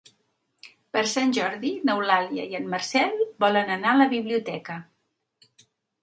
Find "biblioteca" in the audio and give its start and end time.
4.15-4.79